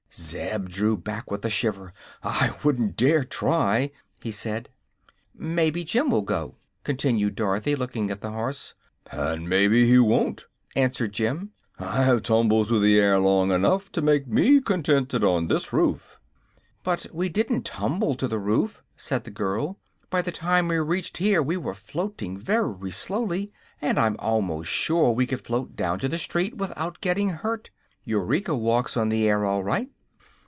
[0.13, 1.93] Zeb drew back with a shiver.
[2.21, 4.67] "I wouldn't dare try," he said.
[5.33, 8.73] "May be Jim will go," continued Dorothy, looking at the horse.
[9.09, 11.51] "And may be he won't!" answered Jim.
[11.79, 16.17] "I've tumbled through the air long enough to make me contented on this roof."
[16.83, 19.79] "But we didn't tumble to the roof," said the girl;
[20.09, 25.13] "by the time we reached here we were floating very slowly, and I'm almost sure
[25.13, 27.69] we could float down to the street without getting hurt.
[28.03, 29.89] Eureka walks on the air all right."